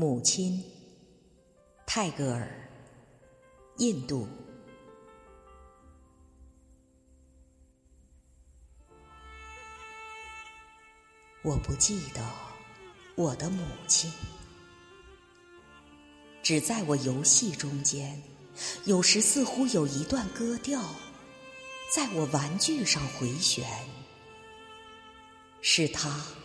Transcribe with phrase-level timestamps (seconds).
[0.00, 0.64] 母亲，
[1.86, 2.48] 泰戈尔，
[3.76, 4.26] 印度。
[11.42, 12.26] 我不记得
[13.14, 14.10] 我的母亲，
[16.42, 18.22] 只在我游戏中间，
[18.86, 20.82] 有时似乎有一段歌调，
[21.94, 23.68] 在我玩具上回旋，
[25.60, 26.39] 是她。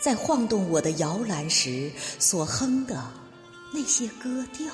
[0.00, 3.12] 在晃动我的摇篮时所哼的
[3.72, 4.72] 那些歌调，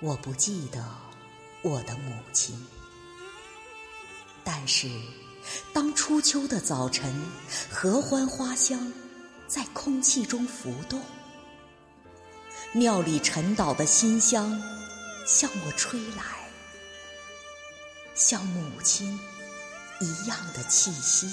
[0.00, 0.84] 我不记得
[1.62, 2.54] 我的母亲。
[4.44, 4.88] 但是，
[5.72, 7.12] 当初秋的早晨，
[7.70, 8.92] 合欢花香
[9.48, 11.00] 在空气中浮动，
[12.72, 14.60] 庙里陈岛的馨香
[15.26, 16.48] 向我吹来，
[18.14, 19.18] 像母亲。
[20.00, 21.26] 一样的气息，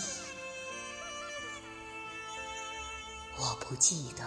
[3.38, 4.23] 我不记得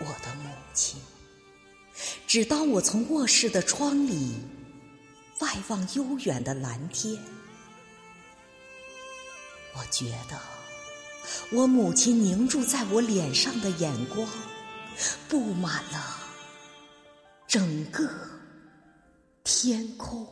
[0.00, 1.00] 我的母亲。
[2.26, 4.34] 只当我从卧室的窗里
[5.40, 7.16] 外望悠远的蓝天，
[9.74, 10.38] 我觉得
[11.52, 14.28] 我母亲凝注在我脸上的眼光，
[15.28, 16.18] 布满了
[17.46, 18.08] 整个
[19.44, 20.26] 天空。